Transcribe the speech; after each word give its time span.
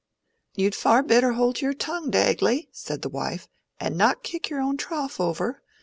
"You'd 0.55 0.73
far 0.73 1.03
better 1.03 1.33
hold 1.33 1.61
your 1.61 1.75
tongue, 1.75 2.09
Dagley," 2.09 2.69
said 2.71 3.03
the 3.03 3.09
wife, 3.09 3.47
"and 3.79 3.95
not 3.99 4.23
kick 4.23 4.49
your 4.49 4.59
own 4.59 4.75
trough 4.75 5.19
over. 5.19 5.61